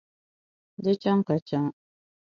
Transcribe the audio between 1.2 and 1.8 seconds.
ka chɛma.